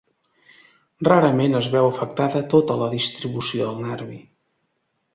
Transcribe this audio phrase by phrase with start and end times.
[1.07, 4.23] Rarament es veu afectada tota la distribució del nervi.